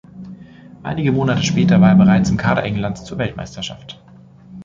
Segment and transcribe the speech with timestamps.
[0.81, 4.01] Einige Monate später war er bereits im Kader Englands zur Weltmeisterschaft.